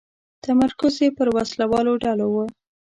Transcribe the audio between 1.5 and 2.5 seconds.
والو ډلو و.